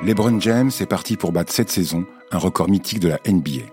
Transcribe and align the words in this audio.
LeBron 0.00 0.40
James 0.40 0.70
est 0.78 0.86
parti 0.86 1.16
pour 1.16 1.32
battre 1.32 1.52
cette 1.52 1.70
saison 1.70 2.06
un 2.30 2.38
record 2.38 2.70
mythique 2.70 3.00
de 3.00 3.08
la 3.08 3.18
NBA. 3.26 3.64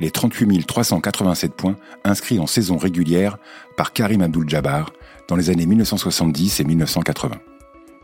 Les 0.00 0.10
38 0.10 0.66
387 0.66 1.54
points 1.54 1.76
inscrits 2.02 2.40
en 2.40 2.48
saison 2.48 2.76
régulière 2.76 3.38
par 3.76 3.92
Karim 3.92 4.20
Abdul-Jabbar 4.22 4.92
dans 5.28 5.36
les 5.36 5.48
années 5.48 5.66
1970 5.66 6.58
et 6.58 6.64
1980. 6.64 7.36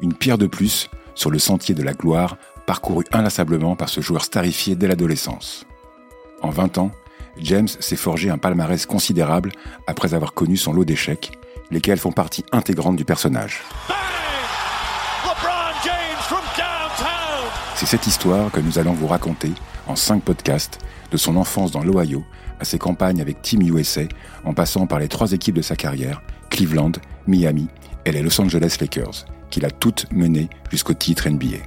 Une 0.00 0.14
pierre 0.14 0.38
de 0.38 0.46
plus 0.46 0.88
sur 1.16 1.30
le 1.30 1.40
sentier 1.40 1.74
de 1.74 1.82
la 1.82 1.92
gloire 1.92 2.36
parcouru 2.66 3.04
inlassablement 3.10 3.74
par 3.74 3.88
ce 3.88 4.00
joueur 4.00 4.22
starifié 4.22 4.76
dès 4.76 4.86
l'adolescence. 4.86 5.66
En 6.42 6.50
20 6.50 6.78
ans, 6.78 6.92
James 7.38 7.68
s'est 7.68 7.96
forgé 7.96 8.30
un 8.30 8.38
palmarès 8.38 8.86
considérable 8.86 9.50
après 9.88 10.14
avoir 10.14 10.34
connu 10.34 10.56
son 10.56 10.72
lot 10.72 10.84
d'échecs, 10.84 11.32
lesquels 11.72 11.98
font 11.98 12.12
partie 12.12 12.44
intégrante 12.52 12.94
du 12.94 13.04
personnage. 13.04 13.62
C'est 17.76 17.84
cette 17.84 18.06
histoire 18.06 18.50
que 18.50 18.60
nous 18.60 18.78
allons 18.78 18.94
vous 18.94 19.06
raconter 19.06 19.52
en 19.86 19.96
cinq 19.96 20.22
podcasts, 20.22 20.78
de 21.10 21.18
son 21.18 21.36
enfance 21.36 21.72
dans 21.72 21.84
l'Ohio 21.84 22.24
à 22.58 22.64
ses 22.64 22.78
campagnes 22.78 23.20
avec 23.20 23.42
Team 23.42 23.60
USA, 23.60 24.04
en 24.46 24.54
passant 24.54 24.86
par 24.86 24.98
les 24.98 25.08
trois 25.08 25.32
équipes 25.32 25.56
de 25.56 25.60
sa 25.62 25.76
carrière, 25.76 26.22
Cleveland, 26.48 26.92
Miami 27.26 27.68
et 28.06 28.12
les 28.12 28.22
Los 28.22 28.40
Angeles 28.40 28.78
Lakers, 28.80 29.26
qu'il 29.50 29.66
a 29.66 29.70
toutes 29.70 30.10
menées 30.10 30.48
jusqu'au 30.70 30.94
titre 30.94 31.28
NBA. 31.28 31.58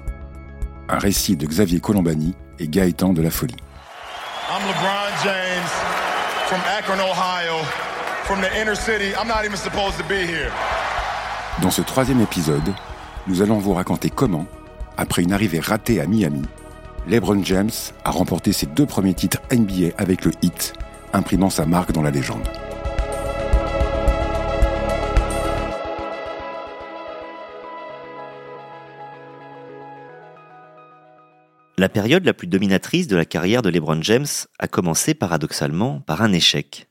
Un 0.90 0.98
récit 0.98 1.38
de 1.38 1.46
Xavier 1.46 1.80
Colombani 1.80 2.34
et 2.58 2.68
Gaëtan 2.68 3.14
de 3.14 3.22
la 3.22 3.30
Folie. 3.30 3.56
I'm 4.50 4.64
LeBron 4.68 5.24
James 5.24 5.70
from 6.48 6.60
Akron, 6.76 7.00
Ohio, 7.00 7.64
from 8.24 8.42
the 8.42 8.50
inner 8.60 8.76
city. 8.76 9.14
I'm 9.16 9.28
not 9.28 9.46
even 9.46 9.58
supposed 9.58 9.98
to 10.00 10.04
be 10.10 10.26
here. 10.26 10.52
Dans 11.62 11.70
ce 11.70 11.84
troisième 11.84 12.22
épisode, 12.22 12.74
nous 13.28 13.44
allons 13.44 13.60
vous 13.60 13.74
raconter 13.74 14.10
comment, 14.10 14.48
après 15.00 15.24
une 15.24 15.32
arrivée 15.32 15.62
ratée 15.62 16.02
à 16.02 16.08
Miami, 16.08 16.42
LeBron 17.08 17.42
James 17.46 17.72
a 18.04 18.12
remporté 18.12 18.52
ses 18.52 18.66
deux 18.66 18.86
premiers 18.86 19.14
titres 19.14 19.40
NBA 19.50 19.96
avec 19.98 20.26
le 20.26 20.32
Heat, 20.42 20.74
imprimant 21.14 21.50
sa 21.50 21.66
marque 21.66 21.94
dans 21.94 22.02
la 22.02 22.12
légende. 22.12 22.46
La 31.78 31.88
période 31.88 32.26
la 32.26 32.34
plus 32.34 32.48
dominatrice 32.48 33.08
de 33.08 33.16
la 33.16 33.24
carrière 33.24 33.62
de 33.62 33.70
LeBron 33.70 34.02
James 34.02 34.28
a 34.60 34.68
commencé 34.68 35.14
paradoxalement 35.14 36.02
par 36.02 36.22
un 36.22 36.34
échec. 36.34 36.90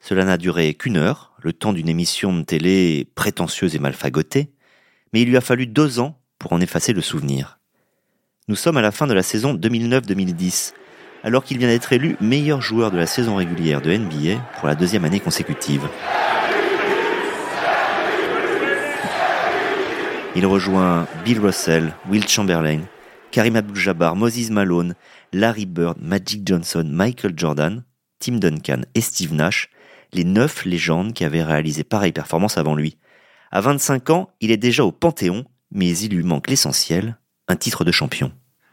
Cela 0.00 0.24
n'a 0.24 0.38
duré 0.38 0.72
qu'une 0.72 0.96
heure, 0.96 1.34
le 1.42 1.52
temps 1.52 1.74
d'une 1.74 1.90
émission 1.90 2.32
de 2.32 2.42
télé 2.42 3.06
prétentieuse 3.14 3.74
et 3.74 3.78
mal 3.78 3.92
fagotée, 3.92 4.54
mais 5.12 5.20
il 5.20 5.28
lui 5.28 5.36
a 5.36 5.42
fallu 5.42 5.66
deux 5.66 6.00
ans 6.00 6.17
pour 6.38 6.52
en 6.52 6.60
effacer 6.60 6.92
le 6.92 7.00
souvenir. 7.00 7.58
Nous 8.48 8.56
sommes 8.56 8.76
à 8.76 8.82
la 8.82 8.92
fin 8.92 9.06
de 9.06 9.14
la 9.14 9.22
saison 9.22 9.54
2009-2010, 9.54 10.72
alors 11.22 11.44
qu'il 11.44 11.58
vient 11.58 11.68
d'être 11.68 11.92
élu 11.92 12.16
meilleur 12.20 12.62
joueur 12.62 12.90
de 12.90 12.96
la 12.96 13.06
saison 13.06 13.36
régulière 13.36 13.82
de 13.82 13.94
NBA 13.94 14.40
pour 14.58 14.68
la 14.68 14.74
deuxième 14.74 15.04
année 15.04 15.20
consécutive. 15.20 15.88
Il 20.36 20.46
rejoint 20.46 21.06
Bill 21.24 21.40
Russell, 21.40 21.92
Will 22.08 22.26
Chamberlain, 22.28 22.82
Karim 23.32 23.56
Abdul-Jabbar, 23.56 24.14
Moses 24.14 24.50
Malone, 24.50 24.94
Larry 25.32 25.66
Bird, 25.66 25.98
Magic 26.00 26.46
Johnson, 26.46 26.88
Michael 26.88 27.34
Jordan, 27.36 27.82
Tim 28.20 28.36
Duncan 28.36 28.82
et 28.94 29.00
Steve 29.00 29.34
Nash, 29.34 29.68
les 30.12 30.24
neuf 30.24 30.64
légendes 30.64 31.12
qui 31.12 31.24
avaient 31.24 31.42
réalisé 31.42 31.84
pareille 31.84 32.12
performance 32.12 32.56
avant 32.56 32.74
lui. 32.74 32.96
À 33.50 33.60
25 33.60 34.10
ans, 34.10 34.30
il 34.40 34.50
est 34.50 34.56
déjà 34.56 34.84
au 34.84 34.92
Panthéon 34.92 35.44
mais 35.70 35.96
il 35.98 36.14
lui 36.14 36.24
manque 36.24 36.48
l'essentiel, 36.48 37.18
un 37.48 37.56
titre 37.56 37.84
de 37.84 37.92
champion. 37.92 38.32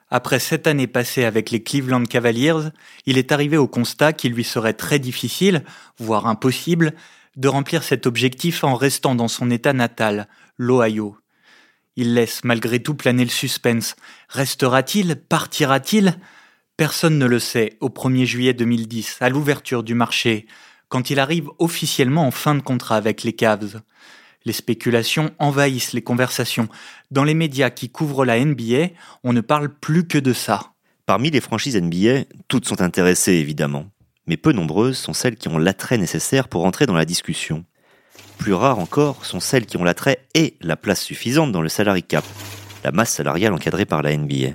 Après 0.10 0.40
sept 0.40 0.68
années 0.68 0.88
passées 0.88 1.26
avec 1.26 1.50
les 1.50 1.64
Cleveland 1.64 2.06
Cavaliers, 2.06 2.70
il 3.06 3.18
est 3.18 3.32
arrivé 3.32 3.58
au 3.58 3.68
constat 3.68 4.14
qu'il 4.14 4.34
lui 4.34 4.44
serait 4.44 4.74
très 4.74 5.00
difficile, 5.00 5.64
voire 5.98 6.28
impossible, 6.28 6.94
de 7.36 7.48
remplir 7.48 7.84
cet 7.84 8.06
objectif 8.06 8.64
en 8.64 8.76
restant 8.76 9.16
dans 9.16 9.28
son 9.28 9.50
état 9.52 9.74
natal, 9.74 10.28
l'Ohio. 10.58 11.18
Il 11.96 12.14
laisse 12.14 12.44
malgré 12.44 12.82
tout 12.82 12.96
planer 12.96 13.24
le 13.24 13.30
suspense. 13.30 13.96
Restera-t-il 14.30 15.16
Partira-t-il? 15.16 16.18
Personne 16.78 17.18
ne 17.18 17.26
le 17.26 17.40
sait 17.40 17.78
au 17.80 17.90
1er 17.90 18.26
juillet 18.26 18.54
2010, 18.54 19.18
à 19.22 19.30
l'ouverture 19.30 19.82
du 19.82 19.96
marché, 19.96 20.46
quand 20.90 21.10
il 21.10 21.20
arrive 21.20 21.50
officiellement 21.58 22.28
en 22.28 22.32
fin 22.32 22.54
de 22.54 22.62
contrat 22.62 22.98
avec 22.98 23.24
les 23.24 23.34
Cavs. 23.34 23.82
Les 24.46 24.54
spéculations 24.54 25.32
envahissent 25.40 25.94
les 25.94 26.04
conversations. 26.04 26.70
Dans 27.10 27.24
les 27.24 27.34
médias 27.34 27.72
qui 27.72 27.90
couvrent 27.90 28.26
la 28.26 28.44
NBA, 28.44 28.90
on 29.24 29.34
ne 29.34 29.42
parle 29.42 29.70
plus 29.70 30.08
que 30.08 30.20
de 30.20 30.34
ça. 30.34 30.72
Parmi 31.08 31.32
les 31.32 31.42
franchises 31.42 31.76
NBA, 31.76 32.26
toutes 32.48 32.68
sont 32.68 32.82
intéressées 32.82 33.34
évidemment, 33.34 33.88
mais 34.28 34.38
peu 34.38 34.52
nombreuses 34.52 34.98
sont 34.98 35.14
celles 35.14 35.36
qui 35.36 35.48
ont 35.48 35.58
l'attrait 35.58 35.98
nécessaire 35.98 36.48
pour 36.48 36.66
entrer 36.66 36.86
dans 36.86 36.96
la 36.96 37.06
discussion. 37.06 37.66
Plus 38.38 38.54
rares 38.54 38.80
encore 38.80 39.26
sont 39.26 39.40
celles 39.40 39.66
qui 39.66 39.78
ont 39.78 39.84
l'attrait 39.84 40.28
et 40.36 40.58
la 40.62 40.76
place 40.76 41.02
suffisante 41.02 41.52
dans 41.52 41.62
le 41.62 41.70
salary 41.70 42.04
cap, 42.04 42.26
la 42.84 42.92
masse 42.92 43.14
salariale 43.14 43.54
encadrée 43.54 43.86
par 43.86 44.04
la 44.04 44.16
NBA. 44.16 44.54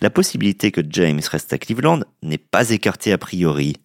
La 0.00 0.10
possibilité 0.10 0.72
que 0.72 0.80
James 0.88 1.20
reste 1.30 1.52
à 1.52 1.58
Cleveland 1.58 2.00
n'est 2.22 2.38
pas 2.38 2.70
écartée 2.70 3.12
a 3.12 3.18
priori, 3.18 3.76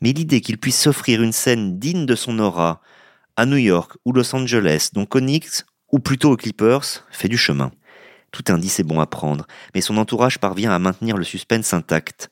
mais 0.00 0.12
l'idée 0.12 0.40
qu'il 0.40 0.58
puisse 0.58 0.80
s'offrir 0.80 1.22
une 1.22 1.32
scène 1.32 1.78
digne 1.78 2.06
de 2.06 2.14
son 2.14 2.38
aura, 2.38 2.82
à 3.36 3.46
New 3.46 3.56
York 3.56 3.96
ou 4.04 4.12
Los 4.12 4.34
Angeles, 4.34 4.90
donc 4.92 5.10
Knicks 5.10 5.64
ou 5.92 5.98
plutôt 5.98 6.32
aux 6.32 6.36
Clippers, 6.36 7.04
fait 7.10 7.28
du 7.28 7.38
chemin. 7.38 7.70
Tout 8.32 8.44
indice 8.48 8.80
est 8.80 8.84
bon 8.84 9.00
à 9.00 9.06
prendre, 9.06 9.46
mais 9.74 9.80
son 9.80 9.96
entourage 9.96 10.38
parvient 10.38 10.72
à 10.72 10.78
maintenir 10.78 11.16
le 11.16 11.24
suspense 11.24 11.72
intact. 11.72 12.30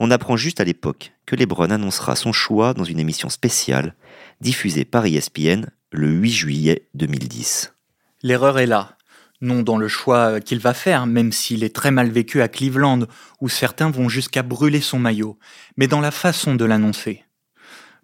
On 0.00 0.10
apprend 0.10 0.36
juste 0.36 0.60
à 0.60 0.64
l'époque 0.64 1.12
que 1.26 1.36
LeBron 1.36 1.70
annoncera 1.70 2.16
son 2.16 2.32
choix 2.32 2.74
dans 2.74 2.84
une 2.84 2.98
émission 2.98 3.28
spéciale 3.28 3.94
diffusée 4.40 4.84
par 4.84 5.04
ESPN 5.06 5.66
le 5.90 6.08
8 6.08 6.30
juillet 6.30 6.88
2010. 6.94 7.74
L'erreur 8.22 8.58
est 8.58 8.66
là. 8.66 8.96
Non 9.42 9.62
dans 9.62 9.76
le 9.76 9.88
choix 9.88 10.40
qu'il 10.40 10.60
va 10.60 10.72
faire, 10.72 11.06
même 11.06 11.32
s'il 11.32 11.64
est 11.64 11.74
très 11.74 11.90
mal 11.90 12.10
vécu 12.10 12.40
à 12.40 12.48
Cleveland, 12.48 13.00
où 13.40 13.48
certains 13.48 13.90
vont 13.90 14.08
jusqu'à 14.08 14.42
brûler 14.42 14.80
son 14.80 14.98
maillot, 14.98 15.38
mais 15.76 15.88
dans 15.88 16.00
la 16.00 16.12
façon 16.12 16.54
de 16.54 16.64
l'annoncer 16.64 17.24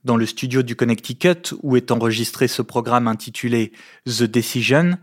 dans 0.05 0.17
le 0.17 0.27
studio 0.27 0.63
du 0.63 0.77
Connecticut 0.77 1.55
où 1.63 1.77
est 1.77 1.91
enregistré 1.91 2.49
ce 2.49 2.63
programme 2.63 3.09
intitulé 3.09 3.73
The 4.07 4.25
Decision, 4.25 4.99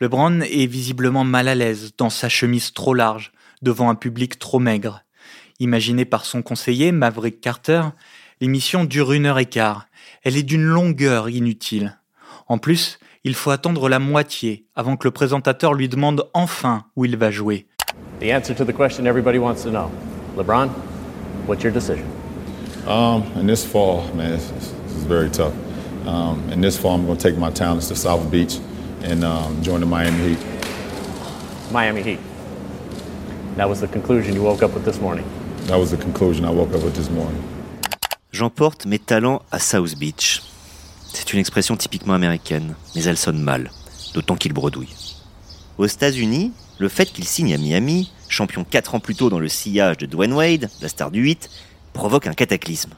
LeBron 0.00 0.40
est 0.40 0.66
visiblement 0.66 1.24
mal 1.24 1.48
à 1.48 1.54
l'aise 1.54 1.92
dans 1.98 2.10
sa 2.10 2.28
chemise 2.28 2.72
trop 2.72 2.94
large, 2.94 3.32
devant 3.62 3.90
un 3.90 3.94
public 3.94 4.38
trop 4.38 4.58
maigre. 4.58 5.04
Imaginée 5.58 6.06
par 6.06 6.24
son 6.24 6.40
conseiller, 6.40 6.90
Maverick 6.90 7.40
Carter, 7.40 7.82
l'émission 8.40 8.84
dure 8.84 9.12
une 9.12 9.26
heure 9.26 9.38
et 9.38 9.46
quart. 9.46 9.86
Elle 10.22 10.36
est 10.36 10.42
d'une 10.42 10.64
longueur 10.64 11.28
inutile. 11.28 11.98
En 12.48 12.58
plus, 12.58 12.98
il 13.24 13.34
faut 13.34 13.50
attendre 13.50 13.88
la 13.90 13.98
moitié 13.98 14.66
avant 14.74 14.96
que 14.96 15.06
le 15.06 15.10
présentateur 15.10 15.74
lui 15.74 15.88
demande 15.88 16.28
enfin 16.32 16.86
où 16.96 17.04
il 17.04 17.16
va 17.16 17.30
jouer. 17.30 17.66
The 18.20 18.32
answer 18.32 18.54
to 18.54 18.64
the 18.64 18.74
question 18.74 19.04
everybody 19.04 19.38
wants 19.38 19.62
to 19.64 19.70
know. 19.70 19.90
LeBron, 20.36 20.70
what's 21.46 21.62
your 21.62 21.72
decision? 21.72 22.19
Um, 22.86 23.22
and 23.36 23.48
this 23.48 23.64
fall, 23.64 24.06
man, 24.14 24.32
this, 24.32 24.50
is 24.50 25.04
very 25.04 25.30
tough. 25.30 25.54
Um, 26.06 26.48
and 26.50 26.64
this 26.64 26.78
fall, 26.78 26.94
I'm 26.94 27.06
going 27.06 27.18
to 27.18 27.22
take 27.22 27.38
my 27.38 27.50
talents 27.50 27.88
to 27.88 27.96
South 27.96 28.30
Beach 28.30 28.58
and 29.02 29.22
um, 29.22 29.62
join 29.62 29.80
the 29.80 29.86
Miami 29.86 30.34
Heat. 30.34 30.38
Miami 31.70 32.02
Heat. 32.02 32.20
That 33.56 33.68
was 33.68 33.80
the 33.80 33.88
conclusion 33.88 34.34
you 34.34 34.42
woke 34.42 34.62
up 34.62 34.72
with 34.72 34.84
this 34.84 35.00
morning. 35.00 35.24
That 35.66 35.78
was 35.78 35.90
the 35.90 35.98
conclusion 35.98 36.44
I 36.44 36.50
woke 36.50 36.74
up 36.74 36.82
with 36.82 36.94
this 36.94 37.10
morning. 37.10 37.42
J'emporte 38.32 38.86
mes 38.86 38.98
talents 38.98 39.42
à 39.52 39.58
South 39.58 39.98
Beach. 39.98 40.42
C'est 41.12 41.32
une 41.32 41.40
expression 41.40 41.76
typiquement 41.76 42.14
américaine, 42.14 42.74
mais 42.94 43.02
elle 43.02 43.18
sonne 43.18 43.42
mal, 43.42 43.70
d'autant 44.14 44.36
qu'il 44.36 44.52
bredouille. 44.52 44.94
Aux 45.78 45.86
États-Unis, 45.86 46.52
le 46.78 46.88
fait 46.88 47.06
qu'il 47.06 47.24
signe 47.24 47.52
à 47.52 47.58
Miami, 47.58 48.10
champion 48.28 48.64
4 48.64 48.94
ans 48.94 49.00
plus 49.00 49.16
tôt 49.16 49.28
dans 49.28 49.40
le 49.40 49.48
sillage 49.48 49.98
de 49.98 50.06
Dwayne 50.06 50.32
Wade, 50.32 50.70
la 50.80 50.88
star 50.88 51.10
du 51.10 51.20
8, 51.20 51.50
provoque 51.92 52.26
un 52.26 52.34
cataclysme. 52.34 52.92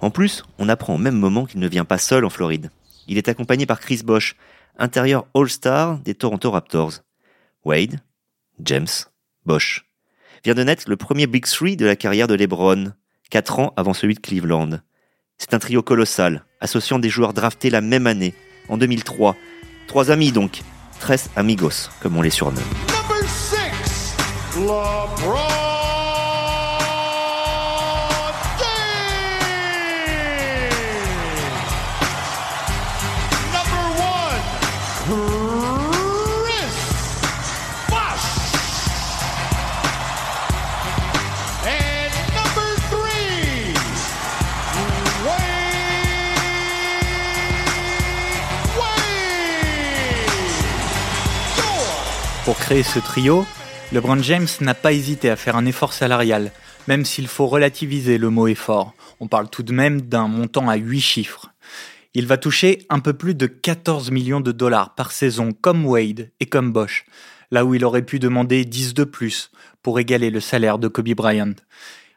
En 0.00 0.10
plus, 0.10 0.42
on 0.58 0.68
apprend 0.68 0.94
au 0.94 0.98
même 0.98 1.18
moment 1.18 1.46
qu'il 1.46 1.60
ne 1.60 1.68
vient 1.68 1.84
pas 1.84 1.98
seul 1.98 2.24
en 2.24 2.30
Floride. 2.30 2.70
Il 3.06 3.18
est 3.18 3.28
accompagné 3.28 3.66
par 3.66 3.80
Chris 3.80 4.02
Bosh, 4.04 4.36
intérieur 4.78 5.26
All-Star 5.34 5.98
des 5.98 6.14
Toronto 6.14 6.50
Raptors. 6.50 7.00
Wade, 7.64 8.00
James, 8.60 8.88
Bosch. 9.46 9.86
Vient 10.44 10.54
de 10.54 10.64
naître 10.64 10.88
le 10.88 10.96
premier 10.96 11.26
Big 11.26 11.46
Three 11.46 11.76
de 11.76 11.86
la 11.86 11.94
carrière 11.94 12.26
de 12.26 12.34
LeBron, 12.34 12.92
quatre 13.30 13.60
ans 13.60 13.72
avant 13.76 13.94
celui 13.94 14.14
de 14.14 14.20
Cleveland. 14.20 14.80
C'est 15.38 15.54
un 15.54 15.58
trio 15.58 15.82
colossal, 15.82 16.44
associant 16.60 16.98
des 16.98 17.08
joueurs 17.08 17.32
draftés 17.32 17.70
la 17.70 17.80
même 17.80 18.06
année, 18.06 18.34
en 18.68 18.76
2003. 18.76 19.36
Trois 19.86 20.10
amis 20.10 20.32
donc, 20.32 20.62
tres 20.98 21.28
amigos, 21.36 21.90
comme 22.00 22.16
on 22.16 22.22
les 22.22 22.30
surnomme. 22.30 22.62
Ce 52.80 52.98
trio, 52.98 53.44
LeBron 53.92 54.22
James 54.22 54.48
n'a 54.62 54.72
pas 54.72 54.94
hésité 54.94 55.28
à 55.28 55.36
faire 55.36 55.56
un 55.56 55.66
effort 55.66 55.92
salarial, 55.92 56.52
même 56.88 57.04
s'il 57.04 57.28
faut 57.28 57.46
relativiser 57.46 58.16
le 58.16 58.30
mot 58.30 58.46
effort. 58.46 58.94
On 59.20 59.28
parle 59.28 59.50
tout 59.50 59.62
de 59.62 59.74
même 59.74 60.00
d'un 60.00 60.26
montant 60.26 60.70
à 60.70 60.76
8 60.76 61.00
chiffres. 61.00 61.52
Il 62.14 62.26
va 62.26 62.38
toucher 62.38 62.86
un 62.88 62.98
peu 63.00 63.12
plus 63.12 63.34
de 63.34 63.46
14 63.46 64.10
millions 64.10 64.40
de 64.40 64.52
dollars 64.52 64.94
par 64.94 65.12
saison 65.12 65.52
comme 65.52 65.84
Wade 65.84 66.30
et 66.40 66.46
comme 66.46 66.72
Bosch, 66.72 67.04
là 67.50 67.66
où 67.66 67.74
il 67.74 67.84
aurait 67.84 68.06
pu 68.06 68.18
demander 68.18 68.64
10 68.64 68.94
de 68.94 69.04
plus 69.04 69.50
pour 69.82 70.00
égaler 70.00 70.30
le 70.30 70.40
salaire 70.40 70.78
de 70.78 70.88
Kobe 70.88 71.10
Bryant. 71.10 71.54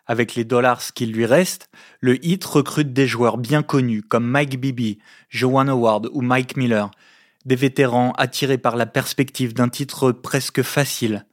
Avec 0.08 0.36
les 0.36 0.46
dollars 0.46 0.82
qu'il 0.94 1.12
lui 1.12 1.26
reste, 1.26 1.70
le 2.00 2.26
Heat 2.26 2.46
recrute 2.46 2.94
des 2.94 3.08
joueurs 3.08 3.38
bien 3.38 3.62
connus 3.62 4.04
comme 4.04 4.26
Mike 4.26 4.62
Bibby, 4.62 5.00
Joanne 5.30 5.70
Howard 5.70 6.10
ou 6.14 6.22
Mike 6.22 6.56
Miller, 6.56 6.92
des 7.46 7.56
vétérans 7.56 8.12
attirés 8.18 8.58
par 8.58 8.76
la 8.76 8.86
perspective 8.86 9.54
d'un 9.54 9.70
titre 9.70 10.12
presque 10.12 10.62
facile. 10.62 11.26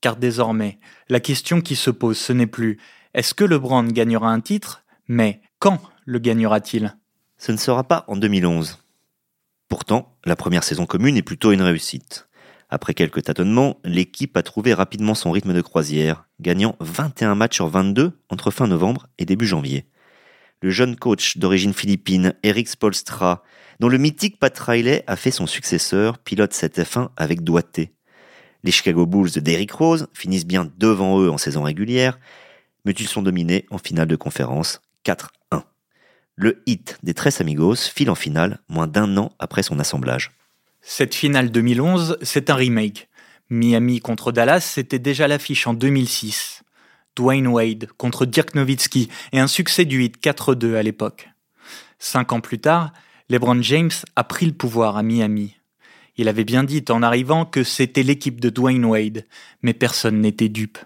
Car 0.00 0.16
désormais, 0.16 0.78
la 1.08 1.20
question 1.20 1.60
qui 1.60 1.76
se 1.76 1.90
pose, 1.90 2.18
ce 2.18 2.32
n'est 2.32 2.46
plus 2.46 2.78
est-ce 3.14 3.34
que 3.34 3.44
LeBron 3.44 3.84
gagnera 3.84 4.30
un 4.30 4.40
titre, 4.40 4.84
mais 5.06 5.42
quand 5.58 5.80
le 6.06 6.18
gagnera-t-il? 6.18 6.96
Ce 7.36 7.52
ne 7.52 7.58
sera 7.58 7.84
pas 7.84 8.04
en 8.08 8.16
2011. 8.16 8.78
Pourtant, 9.68 10.16
la 10.24 10.36
première 10.36 10.64
saison 10.64 10.86
commune 10.86 11.16
est 11.16 11.22
plutôt 11.22 11.52
une 11.52 11.62
réussite. 11.62 12.28
Après 12.70 12.94
quelques 12.94 13.24
tâtonnements, 13.24 13.78
l'équipe 13.84 14.34
a 14.38 14.42
trouvé 14.42 14.72
rapidement 14.72 15.14
son 15.14 15.30
rythme 15.30 15.52
de 15.52 15.60
croisière, 15.60 16.24
gagnant 16.40 16.74
21 16.80 17.34
matchs 17.34 17.56
sur 17.56 17.68
22 17.68 18.18
entre 18.30 18.50
fin 18.50 18.66
novembre 18.66 19.08
et 19.18 19.26
début 19.26 19.46
janvier. 19.46 19.84
Le 20.62 20.70
jeune 20.70 20.96
coach 20.96 21.36
d'origine 21.36 21.74
philippine, 21.74 22.34
Eric 22.42 22.68
Spolstra, 22.68 23.42
dont 23.80 23.88
le 23.88 23.98
mythique 23.98 24.38
Pat 24.38 24.56
Riley 24.58 25.04
a 25.06 25.16
fait 25.16 25.30
son 25.30 25.46
successeur, 25.46 26.18
pilote 26.18 26.54
cette 26.54 26.78
F1 26.78 27.10
avec 27.16 27.42
doigté. 27.42 27.92
Les 28.64 28.70
Chicago 28.70 29.04
Bulls 29.04 29.32
de 29.32 29.40
Derrick 29.40 29.72
Rose 29.72 30.06
finissent 30.14 30.46
bien 30.46 30.70
devant 30.78 31.20
eux 31.20 31.30
en 31.30 31.38
saison 31.38 31.64
régulière, 31.64 32.18
mais 32.84 32.92
ils 32.92 33.08
sont 33.08 33.22
dominés 33.22 33.66
en 33.70 33.78
finale 33.78 34.08
de 34.08 34.16
conférence 34.16 34.80
4 35.02 35.32
le 36.36 36.62
hit 36.66 36.98
des 37.02 37.14
Tres 37.14 37.40
Amigos 37.40 37.76
file 37.76 38.10
en 38.10 38.14
finale 38.14 38.58
moins 38.68 38.86
d'un 38.86 39.16
an 39.16 39.32
après 39.38 39.62
son 39.62 39.78
assemblage. 39.78 40.32
Cette 40.80 41.14
finale 41.14 41.50
2011, 41.50 42.18
c'est 42.22 42.50
un 42.50 42.54
remake. 42.54 43.08
Miami 43.50 44.00
contre 44.00 44.32
Dallas, 44.32 44.60
c'était 44.60 44.98
déjà 44.98 45.28
l'affiche 45.28 45.66
en 45.66 45.74
2006. 45.74 46.61
Dwayne 47.16 47.46
Wade 47.46 47.88
contre 47.98 48.26
Dirk 48.26 48.54
Nowitzki 48.54 49.08
et 49.32 49.40
un 49.40 49.46
succès 49.46 49.84
du 49.84 50.02
hit 50.02 50.22
4-2 50.22 50.76
à 50.76 50.82
l'époque. 50.82 51.28
Cinq 51.98 52.32
ans 52.32 52.40
plus 52.40 52.58
tard, 52.58 52.92
LeBron 53.28 53.62
James 53.62 53.90
a 54.16 54.24
pris 54.24 54.46
le 54.46 54.52
pouvoir 54.52 54.96
à 54.96 55.02
Miami. 55.02 55.56
Il 56.16 56.28
avait 56.28 56.44
bien 56.44 56.64
dit 56.64 56.84
en 56.90 57.02
arrivant 57.02 57.46
que 57.46 57.64
c'était 57.64 58.02
l'équipe 58.02 58.40
de 58.40 58.50
Dwayne 58.50 58.84
Wade, 58.84 59.26
mais 59.62 59.72
personne 59.72 60.20
n'était 60.20 60.48
dupe. 60.48 60.78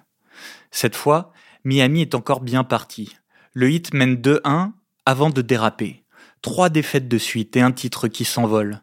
Cette 0.70 0.94
fois, 0.94 1.32
Miami 1.64 2.02
est 2.02 2.14
encore 2.14 2.40
bien 2.40 2.64
parti. 2.64 3.17
Le 3.52 3.70
hit 3.70 3.93
mène 3.94 4.17
2-1 4.17 4.72
avant 5.05 5.31
de 5.31 5.43
déraper. 5.43 6.05
Trois 6.43 6.69
défaites 6.69 7.08
de 7.08 7.19
suite 7.19 7.56
et 7.56 7.61
un 7.61 7.72
titre 7.72 8.08
qui 8.08 8.25
s'envole. 8.25 8.82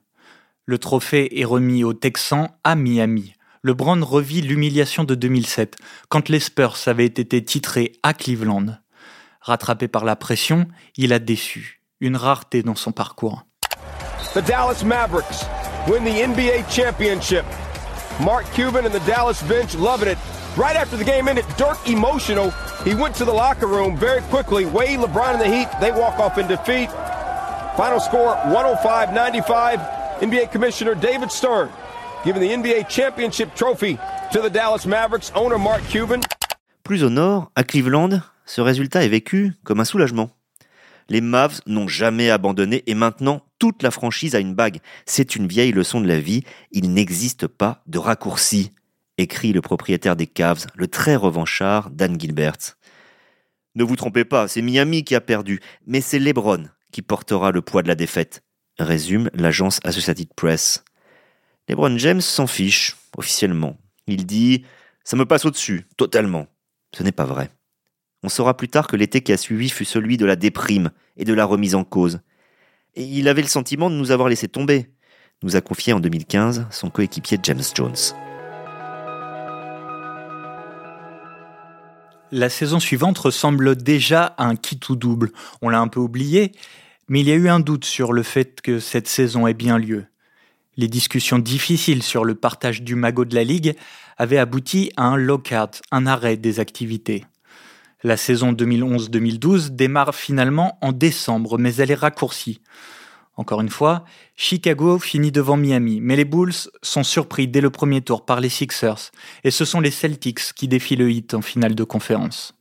Le 0.66 0.78
trophée 0.78 1.40
est 1.40 1.46
remis 1.46 1.84
aux 1.84 1.94
Texans 1.94 2.50
à 2.64 2.76
Miami. 2.76 3.36
LeBron 3.64 4.04
revit 4.04 4.42
l'humiliation 4.42 5.06
de 5.06 5.16
2007, 5.16 5.78
quand 6.10 6.28
les 6.28 6.42
Spurs 6.42 6.78
avaient 6.88 7.06
été 7.06 7.44
titrés 7.44 7.94
à 8.04 8.14
Cleveland. 8.14 8.78
Rattrapé 9.40 9.88
par 9.88 10.04
la 10.04 10.16
pression, 10.18 10.68
il 10.98 11.14
a 11.14 11.20
déçu. 11.20 11.82
Une 12.02 12.18
rareté 12.18 12.62
dans 12.62 12.76
son 12.76 12.92
parcours. 12.92 13.46
The 14.34 14.46
Dallas 14.46 14.84
Mavericks 14.84 15.46
win 15.88 16.04
the 16.04 16.28
NBA 16.28 16.70
championship. 16.70 17.46
Mark 18.20 18.46
Cuban 18.54 18.86
and 18.86 18.92
the 18.92 19.06
Dallas 19.06 19.42
bench 19.48 19.76
loving 19.76 20.10
it. 20.10 20.18
Right 20.58 20.76
after 20.76 20.98
the 20.98 21.06
game 21.06 21.30
ended, 21.30 21.46
Dirk 21.58 21.78
emotional 21.88 22.52
He 22.84 22.94
went 22.94 23.16
to 23.16 23.26
the 23.26 23.32
locker 23.32 23.68
room 23.68 23.96
very 23.96 24.22
quickly. 24.24 24.66
Wade, 24.66 25.00
LeBron, 25.00 25.36
and 25.36 25.42
the 25.42 25.48
Heat, 25.48 25.70
they 25.80 25.92
walk 25.92 26.20
off 26.20 26.38
in 26.38 26.48
defeat. 26.48 26.92
Final 27.78 28.02
score 28.02 28.36
105 28.52 29.14
95. 29.14 29.80
NBA 30.20 30.52
Commissioner 30.52 30.94
David 30.94 31.32
Stern 31.32 31.70
giving 32.24 32.42
the 32.42 32.52
NBA 32.52 32.88
Championship 32.90 33.54
trophy 33.56 33.98
to 34.32 34.42
the 34.42 34.50
Dallas 34.50 34.86
Mavericks 34.86 35.32
owner 35.36 35.58
Mark 35.58 35.82
Cuban. 35.90 36.22
Plus 36.84 37.04
au 37.04 37.10
nord, 37.10 37.52
à 37.56 37.64
Cleveland, 37.64 38.22
ce 38.46 38.62
résultat 38.62 39.04
est 39.04 39.10
vécu 39.10 39.54
comme 39.64 39.80
un 39.80 39.86
soulagement. 39.86 40.30
Les 41.10 41.22
Mavs 41.22 41.62
n'ont 41.68 41.88
jamais 41.88 42.30
abandonné 42.30 42.84
et 42.88 42.96
maintenant 42.96 43.44
toute 43.60 43.84
la 43.84 43.92
franchise 43.92 44.36
a 44.36 44.40
une 44.40 44.56
bague. 44.56 44.80
C'est 45.06 45.36
une 45.36 45.48
vieille 45.48 45.72
leçon 45.72 46.02
de 46.02 46.08
la 46.08 46.20
vie. 46.20 46.44
Il 46.72 46.94
n'existe 46.94 47.48
pas 47.48 47.82
de 47.88 47.98
raccourci 48.00 48.72
écrit 49.18 49.54
le 49.54 49.62
propriétaire 49.62 50.16
des 50.16 50.28
Cavs, 50.28 50.68
le 50.76 50.88
très 50.88 51.16
revanchard 51.16 51.90
Dan 51.90 52.20
Gilbert. 52.20 52.78
Ne 53.76 53.84
vous 53.84 53.96
trompez 53.96 54.26
pas, 54.26 54.48
c'est 54.48 54.62
Miami 54.62 55.04
qui 55.04 55.16
a 55.16 55.22
perdu, 55.22 55.60
mais 55.86 56.02
c'est 56.02 56.20
LeBron 56.20 56.66
qui 56.92 57.02
portera 57.02 57.52
le 57.52 57.62
poids 57.62 57.82
de 57.82 57.88
la 57.88 57.96
défaite, 57.96 58.44
résume 58.78 59.30
l'agence 59.34 59.80
Associated 59.84 60.34
Press. 60.36 60.84
LeBron 61.70 61.98
James 61.98 62.22
s'en 62.22 62.48
fiche, 62.48 62.98
officiellement. 63.18 63.78
Il 64.08 64.26
dit 64.26 64.66
Ça 65.04 65.16
me 65.16 65.26
passe 65.26 65.46
au-dessus, 65.46 65.88
totalement. 65.98 66.48
Ce 66.96 67.04
n'est 67.04 67.12
pas 67.12 67.26
vrai. 67.26 67.50
On 68.22 68.30
saura 68.30 68.56
plus 68.56 68.70
tard 68.70 68.88
que 68.88 68.96
l'été 68.96 69.22
qui 69.22 69.34
a 69.34 69.38
suivi 69.38 69.70
fut 69.70 69.86
celui 69.86 70.18
de 70.18 70.26
la 70.26 70.36
déprime 70.36 70.92
et 71.18 71.26
de 71.26 71.34
la 71.34 71.46
remise 71.46 71.76
en 71.76 71.84
cause. 71.84 72.20
Et 72.96 73.04
il 73.04 73.28
avait 73.28 73.42
le 73.42 73.48
sentiment 73.48 73.90
de 73.90 73.96
nous 73.96 74.12
avoir 74.12 74.30
laissé 74.30 74.48
tomber, 74.48 74.90
nous 75.42 75.56
a 75.56 75.62
confié 75.62 75.94
en 75.94 76.00
2015 76.00 76.68
son 76.70 76.90
coéquipier 76.90 77.38
James 77.44 77.64
Jones. 77.76 77.96
La 82.32 82.50
saison 82.50 82.80
suivante 82.80 83.18
ressemble 83.20 83.76
déjà 83.76 84.26
à 84.26 84.46
un 84.46 84.56
kit 84.56 84.80
ou 84.90 84.96
double. 84.96 85.32
On 85.62 85.70
l'a 85.70 85.80
un 85.80 85.88
peu 85.88 86.00
oublié, 86.00 86.52
mais 87.08 87.20
il 87.20 87.28
y 87.28 87.32
a 87.32 87.36
eu 87.36 87.48
un 87.48 87.60
doute 87.60 87.86
sur 87.86 88.12
le 88.12 88.24
fait 88.24 88.62
que 88.62 88.80
cette 88.80 89.08
saison 89.08 89.46
ait 89.46 89.54
bien 89.54 89.78
lieu. 89.78 90.06
Les 90.76 90.88
discussions 90.88 91.38
difficiles 91.38 92.02
sur 92.02 92.26
le 92.26 92.36
partage 92.36 92.82
du 92.82 92.96
magot 92.96 93.26
de 93.26 93.36
la 93.36 93.44
Ligue 93.44 93.76
avaient 94.18 94.40
abouti 94.40 94.92
à 94.98 95.04
un 95.04 95.18
lockout, 95.18 95.82
un 95.92 96.08
arrêt 96.08 96.38
des 96.38 96.60
activités. 96.60 97.26
La 98.04 98.18
saison 98.18 98.52
2011-2012 98.54 99.70
démarre 99.70 100.16
finalement 100.16 100.78
en 100.82 100.92
décembre, 100.92 101.58
mais 101.58 101.76
elle 101.76 101.92
est 101.92 101.96
raccourcie. 101.96 102.60
Encore 103.36 103.62
une 103.62 103.70
fois, 103.70 104.04
Chicago 104.36 105.00
finit 105.00 105.32
devant 105.32 105.58
Miami, 105.58 106.00
mais 106.02 106.16
les 106.16 106.26
Bulls 106.26 106.54
sont 106.82 107.04
surpris 107.04 107.48
dès 107.48 107.62
le 107.62 107.70
premier 107.70 108.02
tour 108.02 108.26
par 108.26 108.40
les 108.40 108.50
Sixers, 108.50 109.12
et 109.44 109.52
ce 109.52 109.66
sont 109.66 109.80
les 109.80 109.92
Celtics 109.92 110.54
qui 110.54 110.68
défient 110.68 110.96
le 110.96 111.10
hit 111.12 111.34
en 111.34 111.42
finale 111.42 111.76
de 111.76 111.84
conférence. 111.84 112.54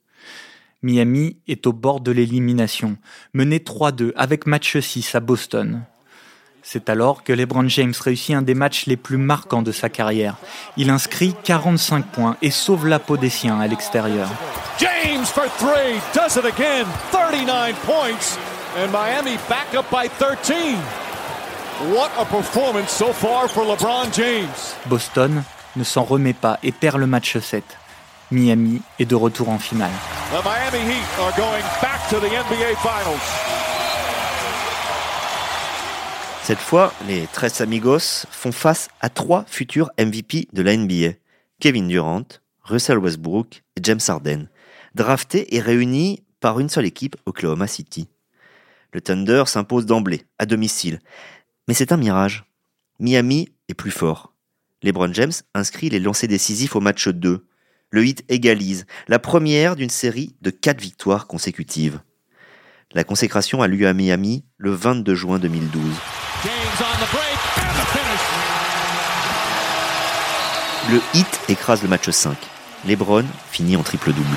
Miami 0.82 1.38
est 1.46 1.66
au 1.66 1.72
bord 1.72 2.00
de 2.00 2.10
l'élimination, 2.10 2.96
mené 3.34 3.58
3-2 3.58 4.12
avec 4.16 4.46
match 4.46 4.78
6 4.78 5.14
à 5.14 5.20
Boston. 5.20 5.84
C'est 6.62 6.88
alors 6.88 7.24
que 7.24 7.32
LeBron 7.32 7.68
James 7.68 7.92
réussit 8.00 8.36
un 8.36 8.42
des 8.42 8.54
matchs 8.54 8.86
les 8.86 8.96
plus 8.96 9.16
marquants 9.16 9.62
de 9.62 9.72
sa 9.72 9.88
carrière. 9.88 10.36
Il 10.76 10.90
inscrit 10.90 11.34
45 11.42 12.06
points 12.06 12.36
et 12.40 12.50
sauve 12.50 12.86
la 12.86 12.98
peau 13.00 13.16
des 13.16 13.30
siens 13.30 13.60
à 13.60 13.66
l'extérieur. 13.66 14.28
James 14.78 15.24
for 15.26 15.44
three, 15.58 16.00
does 16.14 16.36
it 16.36 16.44
again, 16.44 16.86
39 17.10 17.74
points. 17.84 18.38
And 18.76 18.90
Miami 18.90 19.36
back 19.48 19.74
up 19.74 19.86
by 19.90 20.08
13. 20.08 20.78
What 21.92 22.10
a 22.18 22.24
performance 22.24 22.90
so 22.90 23.12
far 23.12 23.48
for 23.48 23.64
LeBron 23.64 24.12
James. 24.12 24.76
Boston 24.86 25.42
ne 25.74 25.84
s'en 25.84 26.04
remet 26.04 26.32
pas 26.32 26.58
et 26.62 26.70
perd 26.70 26.98
le 26.98 27.06
match 27.06 27.36
7. 27.36 27.64
Miami 28.30 28.80
est 28.98 29.04
de 29.04 29.14
retour 29.14 29.50
en 29.50 29.58
finale. 29.58 29.90
The 30.30 30.44
Miami 30.44 30.90
Heat 30.90 31.20
are 31.20 31.32
going 31.36 31.64
back 31.82 32.08
to 32.08 32.20
the 32.20 32.30
NBA 32.30 32.76
Finals. 32.80 33.51
Cette 36.44 36.58
fois, 36.58 36.92
les 37.06 37.28
Tres 37.32 37.60
Amigos 37.60 38.26
font 38.28 38.50
face 38.50 38.88
à 39.00 39.08
trois 39.08 39.44
futurs 39.46 39.92
MVP 39.96 40.48
de 40.52 40.62
la 40.62 40.76
NBA. 40.76 41.12
Kevin 41.60 41.86
Durant, 41.86 42.26
Russell 42.64 42.98
Westbrook 42.98 43.62
et 43.76 43.80
James 43.84 44.00
Harden, 44.08 44.48
draftés 44.96 45.54
et 45.54 45.60
réunis 45.60 46.24
par 46.40 46.58
une 46.58 46.68
seule 46.68 46.86
équipe, 46.86 47.14
Oklahoma 47.26 47.68
City. 47.68 48.08
Le 48.92 49.00
Thunder 49.00 49.44
s'impose 49.46 49.86
d'emblée, 49.86 50.26
à 50.40 50.46
domicile. 50.46 50.98
Mais 51.68 51.74
c'est 51.74 51.92
un 51.92 51.96
mirage. 51.96 52.44
Miami 52.98 53.48
est 53.68 53.74
plus 53.74 53.92
fort. 53.92 54.34
LeBron 54.82 55.12
James 55.12 55.32
inscrit 55.54 55.90
les 55.90 56.00
lancers 56.00 56.28
décisifs 56.28 56.74
au 56.74 56.80
match 56.80 57.06
2. 57.06 57.46
Le 57.90 58.04
hit 58.04 58.24
égalise, 58.28 58.86
la 59.06 59.20
première 59.20 59.76
d'une 59.76 59.90
série 59.90 60.34
de 60.42 60.50
quatre 60.50 60.80
victoires 60.80 61.28
consécutives. 61.28 62.00
La 62.94 63.04
consécration 63.04 63.62
a 63.62 63.68
lieu 63.68 63.88
à 63.88 63.94
Miami 63.94 64.44
le 64.58 64.72
22 64.72 65.14
juin 65.14 65.38
2012. 65.38 65.82
Le 70.90 71.00
hit 71.14 71.40
écrase 71.48 71.82
le 71.82 71.88
match 71.88 72.10
5. 72.10 72.36
LeBron 72.86 73.24
finit 73.50 73.76
en 73.76 73.82
triple-double. 73.82 74.36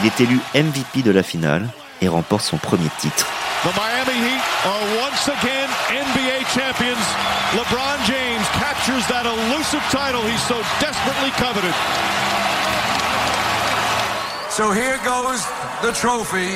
Il 0.00 0.06
est 0.06 0.20
élu 0.20 0.38
MVP 0.54 1.02
de 1.02 1.10
la 1.10 1.24
finale 1.24 1.68
et 2.02 2.08
remporte 2.08 2.44
son 2.44 2.58
premier 2.58 2.90
titre. 3.00 3.26
The 3.64 3.74
Miami 3.74 4.16
Heat 4.16 4.42
are 4.64 4.82
once 5.02 5.28
again 5.28 5.68
NBA 5.90 6.44
champions. 6.54 7.02
LeBron 7.56 7.98
James 8.06 8.46
captures 8.60 9.04
that 9.08 9.26
elusive 9.26 9.82
title 9.90 10.22
he 10.22 10.38
so 10.38 10.54
desperately 10.78 11.32
coveted. 11.32 11.74
So 14.58 14.72
here 14.72 14.98
goes 15.04 15.46
the 15.82 15.92
trophy 15.92 16.50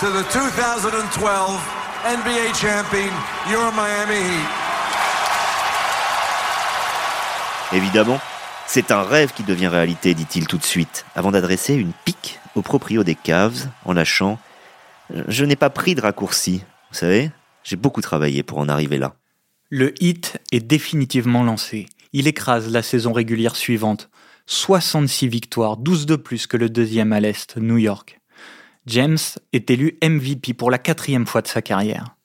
to 0.00 0.06
the 0.06 0.24
2012 0.32 1.60
NBA 2.06 2.54
champion, 2.54 3.12
your 3.50 3.70
Miami 3.72 4.24
Heat. 4.24 4.48
Évidemment, 7.74 8.18
c'est 8.66 8.90
un 8.90 9.02
rêve 9.02 9.34
qui 9.34 9.42
devient 9.42 9.66
réalité, 9.66 10.14
dit-il 10.14 10.46
tout 10.46 10.56
de 10.56 10.64
suite, 10.64 11.04
avant 11.14 11.30
d'adresser 11.30 11.74
une 11.74 11.92
pique 12.06 12.40
au 12.54 12.62
proprio 12.62 13.04
des 13.04 13.14
Cavs 13.14 13.68
en 13.84 13.92
lâchant 13.92 14.38
Je 15.28 15.44
n'ai 15.44 15.56
pas 15.56 15.68
pris 15.68 15.94
de 15.94 16.00
raccourci, 16.00 16.64
vous 16.90 16.96
savez, 16.96 17.30
j'ai 17.64 17.76
beaucoup 17.76 18.00
travaillé 18.00 18.42
pour 18.42 18.60
en 18.60 18.70
arriver 18.70 18.96
là. 18.96 19.14
Le 19.68 19.92
hit 20.02 20.38
est 20.52 20.60
définitivement 20.60 21.44
lancé. 21.44 21.84
Il 22.14 22.28
écrase 22.28 22.72
la 22.72 22.82
saison 22.82 23.12
régulière 23.12 23.56
suivante. 23.56 24.08
66 24.46 25.28
victoires, 25.28 25.76
12 25.76 26.06
de 26.06 26.16
plus 26.16 26.46
que 26.46 26.56
le 26.56 26.68
deuxième 26.68 27.12
à 27.12 27.20
l'Est, 27.20 27.56
New 27.56 27.78
York. 27.78 28.20
James 28.86 29.18
est 29.52 29.70
élu 29.70 29.98
MVP 30.02 30.54
pour 30.54 30.70
la 30.70 30.78
quatrième 30.78 31.26
fois 31.26 31.42
de 31.42 31.46
sa 31.46 31.62
carrière. 31.62 32.16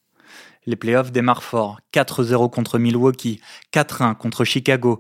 Les 0.66 0.76
playoffs 0.76 1.12
démarrent 1.12 1.44
fort, 1.44 1.80
4-0 1.94 2.50
contre 2.50 2.80
Milwaukee, 2.80 3.40
4-1 3.74 4.16
contre 4.16 4.44
Chicago, 4.44 5.00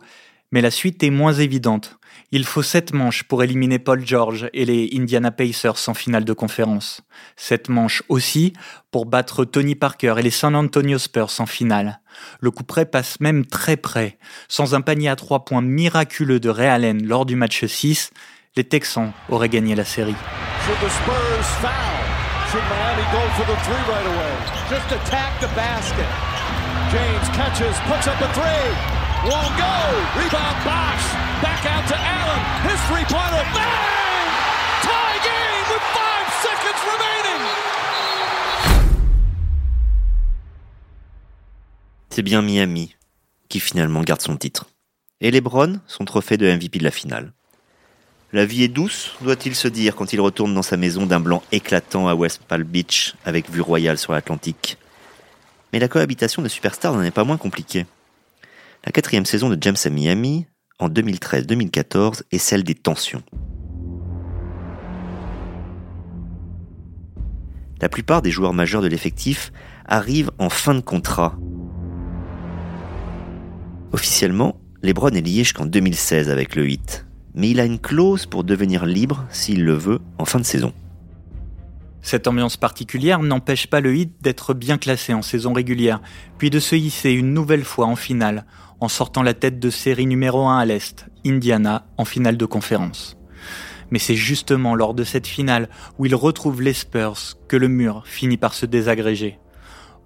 mais 0.51 0.61
la 0.61 0.71
suite 0.71 1.03
est 1.03 1.09
moins 1.09 1.33
évidente. 1.33 1.97
Il 2.31 2.45
faut 2.45 2.61
sept 2.61 2.93
manches 2.93 3.23
pour 3.23 3.43
éliminer 3.43 3.79
Paul 3.79 4.05
George 4.05 4.49
et 4.53 4.65
les 4.65 4.89
Indiana 4.93 5.31
Pacers 5.31 5.87
en 5.87 5.93
finale 5.93 6.25
de 6.25 6.33
conférence. 6.33 7.01
Sept 7.35 7.69
manches 7.69 8.03
aussi 8.09 8.53
pour 8.91 9.05
battre 9.05 9.45
Tony 9.45 9.75
Parker 9.75 10.15
et 10.17 10.21
les 10.21 10.31
San 10.31 10.55
Antonio 10.55 10.97
Spurs 10.97 11.39
en 11.39 11.45
finale. 11.45 12.01
Le 12.39 12.51
coup 12.51 12.63
près 12.63 12.85
passe 12.85 13.19
même 13.19 13.45
très 13.45 13.77
près. 13.77 14.17
Sans 14.47 14.75
un 14.75 14.81
panier 14.81 15.09
à 15.09 15.15
trois 15.15 15.45
points 15.45 15.61
miraculeux 15.61 16.39
de 16.39 16.49
Ray 16.49 16.67
Allen 16.67 17.05
lors 17.05 17.25
du 17.25 17.35
match 17.35 17.65
6, 17.65 18.11
les 18.55 18.63
Texans 18.63 19.13
auraient 19.29 19.49
gagné 19.49 19.75
la 19.75 19.85
série. 19.85 20.15
James 26.89 27.27
catches, 27.33 27.77
puts 27.85 28.07
up 28.07 28.21
a 28.21 28.33
three. 28.33 29.06
C'est 42.09 42.23
bien 42.23 42.41
Miami 42.41 42.95
qui 43.49 43.59
finalement 43.59 44.01
garde 44.01 44.21
son 44.21 44.37
titre. 44.37 44.65
Et 45.21 45.29
LeBron, 45.29 45.81
son 45.87 46.05
trophée 46.05 46.37
de 46.37 46.49
MVP 46.49 46.79
de 46.79 46.83
la 46.83 46.91
finale. 46.91 47.33
La 48.33 48.45
vie 48.45 48.63
est 48.63 48.69
douce, 48.69 49.15
doit-il 49.21 49.55
se 49.55 49.67
dire, 49.67 49.95
quand 49.95 50.13
il 50.13 50.21
retourne 50.21 50.53
dans 50.53 50.61
sa 50.61 50.77
maison 50.77 51.05
d'un 51.05 51.19
blanc 51.19 51.43
éclatant 51.51 52.07
à 52.07 52.15
West 52.15 52.41
Palm 52.47 52.63
Beach, 52.63 53.15
avec 53.25 53.49
vue 53.49 53.61
royale 53.61 53.97
sur 53.97 54.13
l'Atlantique. 54.13 54.77
Mais 55.73 55.79
la 55.79 55.87
cohabitation 55.87 56.41
de 56.41 56.47
superstars 56.47 56.93
n'en 56.93 57.03
est 57.03 57.11
pas 57.11 57.23
moins 57.23 57.37
compliquée. 57.37 57.85
La 58.87 58.91
quatrième 58.91 59.25
saison 59.25 59.49
de 59.49 59.57
James 59.59 59.75
à 59.83 59.89
Miami, 59.89 60.45
en 60.79 60.87
2013-2014, 60.87 62.21
est 62.31 62.37
celle 62.37 62.63
des 62.63 62.73
tensions. 62.73 63.21
La 67.81 67.89
plupart 67.89 68.21
des 68.21 68.31
joueurs 68.31 68.53
majeurs 68.53 68.81
de 68.81 68.87
l'effectif 68.87 69.51
arrivent 69.83 70.31
en 70.39 70.49
fin 70.49 70.73
de 70.73 70.79
contrat. 70.79 71.37
Officiellement, 73.91 74.57
LeBron 74.81 75.09
est 75.09 75.21
lié 75.21 75.43
jusqu'en 75.43 75.65
2016 75.65 76.29
avec 76.29 76.55
le 76.55 76.69
Heat, 76.69 77.07
mais 77.35 77.49
il 77.49 77.59
a 77.59 77.65
une 77.65 77.79
clause 77.79 78.25
pour 78.25 78.45
devenir 78.45 78.85
libre, 78.85 79.25
s'il 79.29 79.65
le 79.65 79.73
veut, 79.73 79.99
en 80.17 80.23
fin 80.23 80.39
de 80.39 80.45
saison. 80.45 80.71
Cette 82.01 82.27
ambiance 82.27 82.57
particulière 82.57 83.19
n'empêche 83.19 83.67
pas 83.67 83.81
le 83.81 83.95
Heat 83.95 84.13
d'être 84.21 84.53
bien 84.53 84.77
classé 84.77 85.13
en 85.13 85.21
saison 85.21 85.53
régulière, 85.53 86.01
puis 86.37 86.49
de 86.49 86.59
se 86.59 86.75
hisser 86.75 87.11
une 87.11 87.33
nouvelle 87.33 87.65
fois 87.65 87.87
en 87.87 87.95
finale, 87.95 88.45
en 88.79 88.87
sortant 88.87 89.23
la 89.23 89.33
tête 89.33 89.59
de 89.59 89.69
série 89.69 90.05
numéro 90.05 90.47
1 90.47 90.59
à 90.59 90.65
l'Est, 90.65 91.07
Indiana, 91.25 91.85
en 91.97 92.05
finale 92.05 92.37
de 92.37 92.45
conférence. 92.45 93.17
Mais 93.89 93.99
c'est 93.99 94.15
justement 94.15 94.75
lors 94.75 94.93
de 94.93 95.03
cette 95.03 95.27
finale 95.27 95.69
où 95.97 96.05
il 96.05 96.15
retrouve 96.15 96.61
les 96.61 96.73
Spurs 96.73 97.37
que 97.47 97.57
le 97.57 97.67
mur 97.67 98.03
finit 98.05 98.37
par 98.37 98.53
se 98.53 98.65
désagréger. 98.65 99.39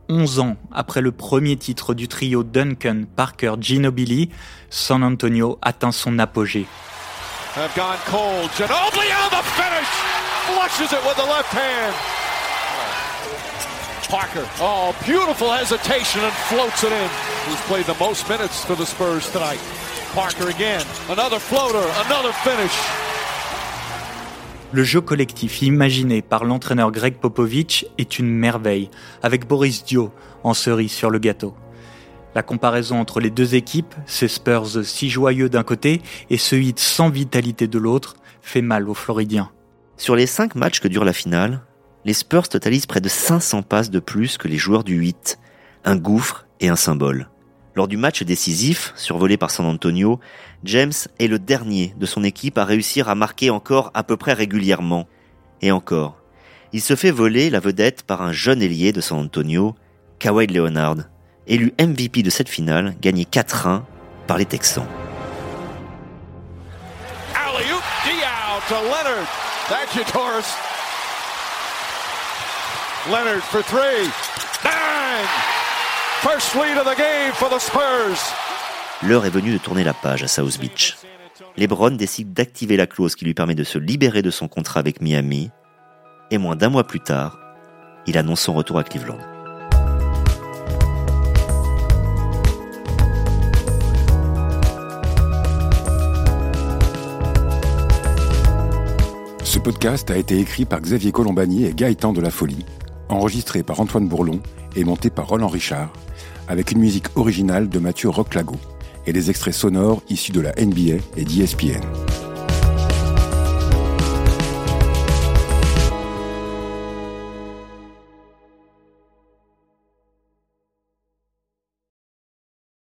11 0.09 0.39
ans 0.39 0.57
après 0.71 1.01
le 1.01 1.11
premier 1.11 1.55
titre 1.55 1.93
du 1.93 2.07
trio 2.07 2.43
Duncan, 2.43 3.03
Parker, 3.15 3.53
Ginobili, 3.59 4.29
San 4.69 5.03
Antonio 5.03 5.57
atteint 5.61 5.91
son 5.91 6.19
apogée. 6.19 6.65
Parker. 14.09 14.45
Oh, 14.59 14.93
beautiful 15.05 15.49
hesitation 15.49 16.21
and 16.21 16.33
floats 16.49 16.83
it 16.83 16.91
in. 16.91 17.09
Who's 17.47 17.61
played 17.69 17.85
the 17.85 17.95
most 17.97 18.27
minutes 18.27 18.61
for 18.65 18.75
the 18.75 18.85
Spurs 18.85 19.31
tonight? 19.31 19.59
Parker 20.13 20.49
again. 20.49 20.83
Another 21.09 21.39
floater, 21.39 21.87
another 22.05 22.33
finish. 22.43 22.75
Le 24.73 24.83
jeu 24.83 24.99
collectif 24.99 25.61
imaginé 25.61 26.21
par 26.21 26.43
l'entraîneur 26.43 26.91
Greg 26.91 27.15
Popovich 27.15 27.85
est 27.97 28.19
une 28.19 28.29
merveille, 28.29 28.89
avec 29.23 29.47
Boris 29.47 29.85
Dio 29.85 30.11
en 30.43 30.53
cerise 30.53 30.91
sur 30.91 31.09
le 31.09 31.19
gâteau. 31.19 31.53
La 32.35 32.43
comparaison 32.43 32.99
entre 32.99 33.21
les 33.21 33.29
deux 33.29 33.55
équipes, 33.55 33.95
ces 34.05 34.27
Spurs 34.27 34.83
si 34.83 35.09
joyeux 35.09 35.47
d'un 35.47 35.63
côté 35.63 36.01
et 36.29 36.37
ce 36.37 36.57
hit 36.57 36.79
sans 36.79 37.09
vitalité 37.09 37.67
de 37.67 37.79
l'autre, 37.79 38.15
fait 38.41 38.61
mal 38.61 38.89
aux 38.89 38.93
Floridiens. 38.93 39.51
Sur 40.01 40.15
les 40.15 40.25
cinq 40.25 40.55
matchs 40.55 40.79
que 40.79 40.87
dure 40.87 41.05
la 41.05 41.13
finale, 41.13 41.61
les 42.05 42.13
Spurs 42.13 42.49
totalisent 42.49 42.87
près 42.87 43.01
de 43.01 43.07
500 43.07 43.61
passes 43.61 43.91
de 43.91 43.99
plus 43.99 44.39
que 44.39 44.47
les 44.47 44.57
joueurs 44.57 44.83
du 44.83 44.95
8, 44.95 45.37
un 45.85 45.95
gouffre 45.95 46.47
et 46.59 46.69
un 46.69 46.75
symbole. 46.75 47.29
Lors 47.75 47.87
du 47.87 47.97
match 47.97 48.23
décisif, 48.23 48.93
survolé 48.95 49.37
par 49.37 49.51
San 49.51 49.67
Antonio, 49.67 50.19
James 50.63 50.91
est 51.19 51.27
le 51.27 51.37
dernier 51.37 51.93
de 51.99 52.07
son 52.07 52.23
équipe 52.23 52.57
à 52.57 52.65
réussir 52.65 53.09
à 53.09 53.13
marquer 53.13 53.51
encore 53.51 53.91
à 53.93 54.01
peu 54.01 54.17
près 54.17 54.33
régulièrement. 54.33 55.07
Et 55.61 55.71
encore, 55.71 56.17
il 56.73 56.81
se 56.81 56.95
fait 56.95 57.11
voler 57.11 57.51
la 57.51 57.59
vedette 57.59 58.01
par 58.01 58.23
un 58.23 58.31
jeune 58.31 58.63
ailier 58.63 58.93
de 58.93 59.01
San 59.01 59.19
Antonio, 59.19 59.75
Kawhi 60.17 60.47
Leonard, 60.47 60.97
élu 61.45 61.75
MVP 61.79 62.23
de 62.23 62.31
cette 62.31 62.49
finale, 62.49 62.95
gagné 63.01 63.25
4-1 63.25 63.83
par 64.25 64.39
les 64.39 64.45
Texans. 64.45 64.87
Leonard 73.09 73.41
for 73.41 73.63
three. 73.63 74.09
First 76.19 76.55
lead 76.55 76.77
of 76.77 76.83
the 76.83 76.97
game 76.97 77.31
for 77.31 77.49
the 77.49 77.57
Spurs. 77.57 78.33
L'heure 79.01 79.25
est 79.25 79.29
venue 79.29 79.53
de 79.53 79.57
tourner 79.57 79.85
la 79.85 79.93
page 79.93 80.23
à 80.23 80.27
South 80.27 80.59
Beach. 80.59 80.97
LeBron 81.55 81.91
décide 81.91 82.33
d'activer 82.33 82.75
la 82.75 82.85
clause 82.85 83.15
qui 83.15 83.23
lui 83.23 83.33
permet 83.33 83.55
de 83.55 83.63
se 83.63 83.77
libérer 83.77 84.21
de 84.21 84.29
son 84.29 84.49
contrat 84.49 84.81
avec 84.81 85.01
Miami. 85.01 85.51
Et 86.31 86.37
moins 86.37 86.57
d'un 86.57 86.69
mois 86.69 86.83
plus 86.83 86.99
tard, 86.99 87.39
il 88.07 88.17
annonce 88.17 88.41
son 88.41 88.53
retour 88.53 88.77
à 88.77 88.83
Cleveland. 88.83 89.19
Podcast 99.61 100.09
a 100.09 100.17
été 100.17 100.39
écrit 100.39 100.65
par 100.65 100.81
Xavier 100.81 101.11
Colombani 101.11 101.65
et 101.65 101.73
Gaëtan 101.73 102.13
de 102.13 102.21
la 102.21 102.31
Folie 102.31 102.65
enregistré 103.09 103.61
par 103.61 103.79
Antoine 103.79 104.07
Bourlon 104.07 104.39
et 104.75 104.83
monté 104.83 105.09
par 105.09 105.27
Roland 105.27 105.47
Richard, 105.47 105.91
avec 106.47 106.71
une 106.71 106.79
musique 106.79 107.15
originale 107.15 107.69
de 107.69 107.79
Mathieu 107.79 108.09
Roclago 108.09 108.55
et 109.05 109.13
des 109.13 109.29
extraits 109.29 109.53
sonores 109.53 110.01
issus 110.09 110.31
de 110.31 110.41
la 110.41 110.53
NBA 110.53 111.03
et 111.17 111.25
d'ESPN. 111.25 111.81